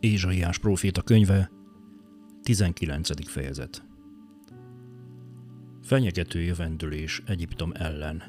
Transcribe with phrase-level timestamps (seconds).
[0.00, 1.50] Ézsaiás próféta könyve,
[2.42, 3.28] 19.
[3.28, 3.84] fejezet.
[5.82, 8.22] Fenyegető jövendülés Egyiptom ellen.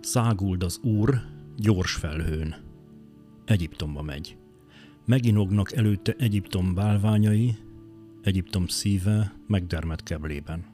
[0.00, 1.20] Száguld az Úr
[1.56, 2.54] gyors felhőn.
[3.44, 4.36] Egyiptomba megy.
[5.06, 7.54] Meginognak előtte Egyiptom bálványai,
[8.22, 10.64] Egyiptom szíve megdermet keblében.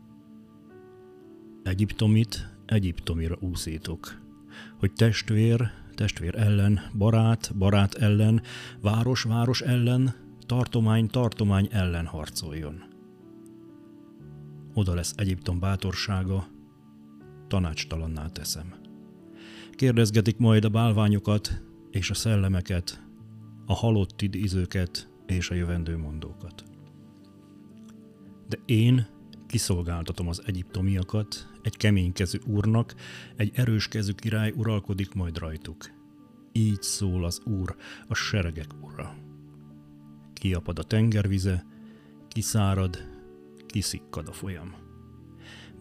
[1.62, 4.21] Egyiptomit Egyiptomira úszítok,
[4.79, 8.43] hogy testvér, testvér ellen, barát, barát ellen,
[8.81, 10.15] város, város ellen,
[10.47, 12.83] tartomány, tartomány ellen harcoljon.
[14.75, 16.47] Oda lesz Egyiptom bátorsága,
[17.48, 18.75] tanácstalanná teszem.
[19.73, 23.03] Kérdezgetik majd a bálványokat és a szellemeket,
[23.67, 26.65] a halott idézőket és a jövendő mondókat.
[28.48, 29.06] De én
[29.51, 32.95] kiszolgáltatom az egyiptomiakat, egy keménykezű úrnak,
[33.37, 35.91] egy erős kezű király uralkodik majd rajtuk.
[36.53, 37.77] Így szól az úr,
[38.09, 39.15] a seregek ura.
[40.34, 41.67] Kiapad a tengervize,
[42.28, 43.09] kiszárad,
[43.67, 44.75] kiszikkad a folyam.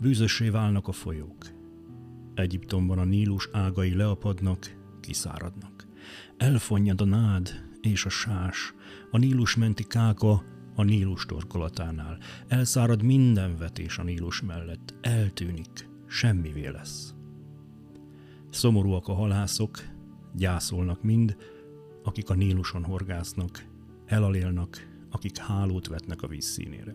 [0.02, 1.46] Bűzössé válnak a folyók.
[2.34, 5.88] Egyiptomban a Nílus ágai leapadnak, kiszáradnak.
[6.38, 7.50] Elfonnyad a nád
[7.82, 8.74] és a sás,
[9.12, 10.44] a Nílus menti káka
[10.80, 12.18] a Nílus torkolatánál.
[12.48, 17.14] Elszárad minden vetés a Nílus mellett, eltűnik, semmivé lesz.
[18.50, 19.80] Szomorúak a halászok,
[20.36, 21.38] gyászolnak mind,
[22.04, 23.66] akik a Níluson horgásznak,
[24.06, 26.94] elalélnak, akik hálót vetnek a vízszínére.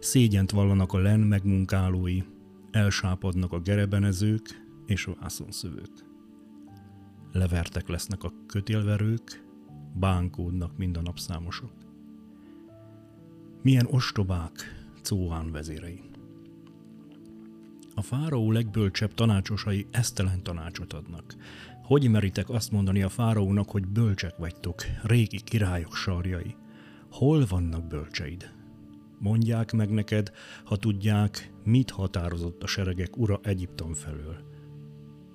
[0.00, 2.22] Szégyent vallanak a len megmunkálói,
[2.70, 6.06] elsápadnak a gerebenezők és a vászonszövők.
[7.32, 9.44] Levertek lesznek a kötélverők,
[9.94, 11.87] bánkódnak mind a napszámosok.
[13.62, 14.52] Milyen ostobák
[15.02, 16.00] Cóán vezérei.
[17.94, 21.34] A fáraó legbölcsebb tanácsosai esztelen tanácsot adnak.
[21.82, 26.56] Hogy meritek azt mondani a fáraónak, hogy bölcsek vagytok, régi királyok sarjai?
[27.10, 28.52] Hol vannak bölcseid?
[29.18, 30.32] Mondják meg neked,
[30.64, 34.36] ha tudják, mit határozott a seregek ura Egyiptom felől.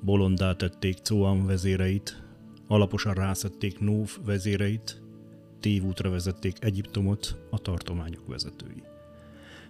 [0.02, 2.24] Bolondá tették Coam vezéreit,
[2.68, 5.03] alaposan rászették Nóf vezéreit,
[5.64, 8.84] tévútra vezették Egyiptomot a tartományok vezetői.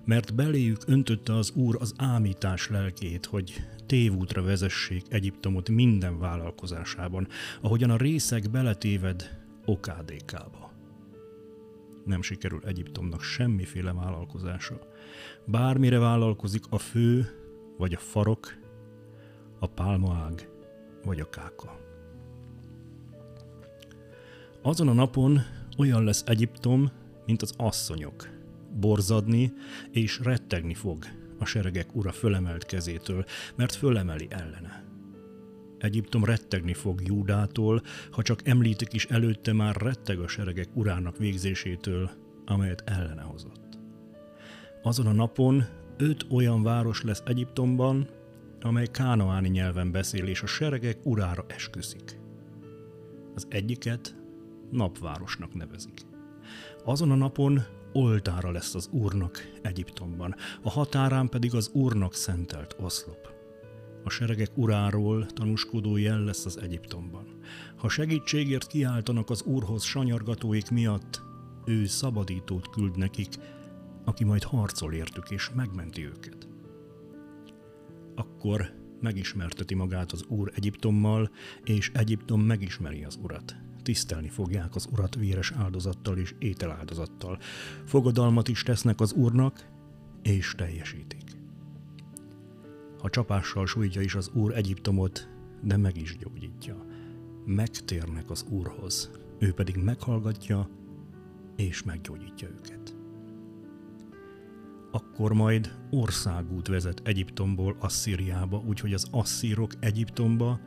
[0.05, 3.53] Mert beléjük öntötte az Úr az ámítás lelkét, hogy
[3.85, 7.27] tévútra vezessék Egyiptomot minden vállalkozásában,
[7.61, 10.71] ahogyan a részek beletéved okádékába.
[12.05, 14.79] Nem sikerül Egyiptomnak semmiféle vállalkozása.
[15.45, 17.27] Bármire vállalkozik a fő,
[17.77, 18.53] vagy a farok,
[19.59, 20.49] a pálmaág,
[21.03, 21.79] vagy a káka.
[24.61, 25.41] Azon a napon
[25.77, 26.91] olyan lesz Egyiptom,
[27.25, 28.29] mint az asszonyok.
[28.79, 29.53] Borzadni
[29.91, 31.05] és rettegni fog
[31.39, 33.25] a seregek ura fölemelt kezétől,
[33.55, 34.83] mert fölemeli ellene.
[35.77, 42.11] Egyiptom rettegni fog Júdától, ha csak említik is előtte már retteg a seregek urának végzésétől,
[42.45, 43.79] amelyet ellene hozott.
[44.83, 45.63] Azon a napon
[45.97, 48.07] öt olyan város lesz Egyiptomban,
[48.61, 52.19] amely kánoáni nyelven beszél és a seregek urára esküszik.
[53.35, 54.15] Az egyiket
[54.73, 56.05] napvárosnak nevezik.
[56.85, 57.61] Azon a napon
[57.93, 63.31] oltára lesz az Úrnak Egyiptomban, a határán pedig az Úrnak szentelt oszlop.
[64.03, 67.27] A seregek uráról tanúskodó jel lesz az Egyiptomban.
[67.77, 71.21] Ha segítségért kiáltanak az Úrhoz sanyargatóik miatt,
[71.65, 73.35] ő szabadítót küld nekik,
[74.05, 76.47] aki majd harcol értük és megmenti őket.
[78.15, 81.31] Akkor megismerteti magát az Úr Egyiptommal,
[81.63, 87.37] és Egyiptom megismeri az Urat tisztelni fogják az urat véres áldozattal és ételáldozattal.
[87.85, 89.67] Fogadalmat is tesznek az úrnak,
[90.21, 91.23] és teljesítik.
[92.99, 95.27] Ha csapással sújtja is az úr Egyiptomot,
[95.61, 96.85] de meg is gyógyítja.
[97.45, 100.69] Megtérnek az úrhoz, ő pedig meghallgatja,
[101.55, 102.95] és meggyógyítja őket.
[104.91, 110.59] Akkor majd országút vezet Egyiptomból Asszíriába, úgyhogy az asszírok Egyiptomba,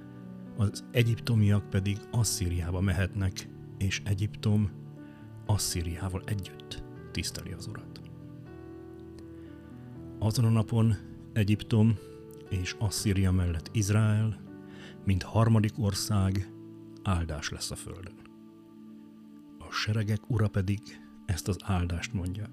[0.57, 3.49] az egyiptomiak pedig Asszíriába mehetnek,
[3.79, 4.71] és Egyiptom
[5.47, 8.01] Asszíriával együtt tiszteli az urat.
[10.19, 10.95] Azon a napon
[11.33, 11.97] Egyiptom
[12.49, 14.41] és Asszíria mellett Izrael,
[15.05, 16.53] mint harmadik ország,
[17.03, 18.15] áldás lesz a földön.
[19.59, 20.81] A seregek ura pedig
[21.27, 22.47] ezt az áldást mondja.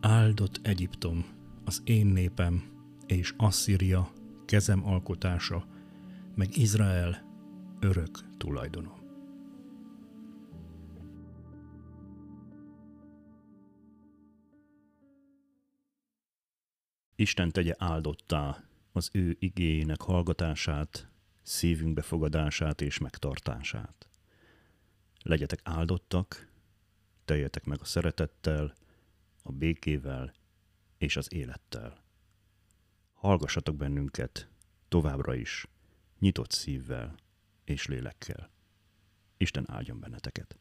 [0.00, 1.24] Áldott Egyiptom
[1.64, 2.62] az én népem
[3.06, 4.12] és Asszíria
[4.44, 5.66] kezem alkotása,
[6.34, 7.30] meg Izrael
[7.80, 9.00] örök tulajdonom.
[17.14, 21.08] Isten tegye áldottá az ő igényének hallgatását,
[21.42, 24.08] szívünk befogadását és megtartását.
[25.22, 26.48] Legyetek áldottak,
[27.24, 28.74] teljetek meg a szeretettel,
[29.42, 30.32] a békével
[30.98, 32.04] és az élettel.
[33.12, 34.48] Hallgassatok bennünket
[34.88, 35.66] továbbra is,
[36.22, 37.14] nyitott szívvel
[37.64, 38.50] és lélekkel.
[39.36, 40.58] Isten áldjon benneteket!